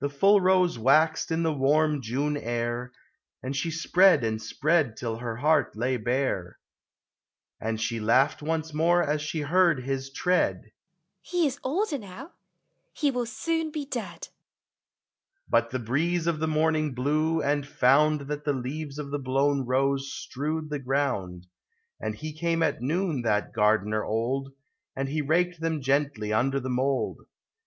The 0.01 0.09
full 0.09 0.41
Rose 0.41 0.79
waxed 0.79 1.29
in 1.29 1.43
the 1.43 1.53
warm 1.53 2.01
June 2.01 2.35
air, 2.35 2.91
And 3.43 3.55
she 3.55 3.69
spread 3.69 4.23
and 4.23 4.41
spread 4.41 4.97
till 4.97 5.17
her 5.17 5.35
heart 5.35 5.75
lay 5.77 5.95
bare; 5.97 6.57
And 7.59 7.79
she 7.79 7.99
laughed 7.99 8.41
once 8.41 8.73
more 8.73 9.03
as 9.03 9.21
she 9.21 9.41
heard 9.41 9.83
his 9.83 10.11
tread 10.11 10.71
—"He 11.31 11.45
is 11.45 11.59
older 11.63 11.99
now! 11.99 12.31
He 12.93 13.11
will 13.11 13.27
soon 13.27 13.69
be 13.69 13.85
dead!" 13.85 14.29
But 15.51 15.69
the 15.69 15.77
breeze 15.77 16.25
of 16.25 16.39
the 16.39 16.47
morning 16.47 16.95
blew, 16.95 17.39
and 17.43 17.67
found 17.67 18.21
That 18.21 18.43
the 18.43 18.53
leaves 18.53 18.97
of 18.97 19.11
the 19.11 19.19
blown 19.19 19.67
Rose 19.67 20.11
strewed 20.11 20.71
the 20.71 20.79
ground; 20.79 21.45
And 21.99 22.15
he 22.15 22.33
came 22.33 22.63
at 22.63 22.81
noon, 22.81 23.21
that 23.21 23.53
Gardener 23.53 24.03
old, 24.03 24.51
And 24.95 25.09
he 25.09 25.21
raked 25.21 25.61
them 25.61 25.79
gently 25.79 26.33
under 26.33 26.59
the 26.59 26.69
mold. 26.71 27.19